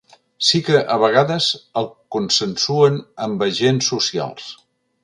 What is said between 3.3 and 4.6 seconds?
agents socials.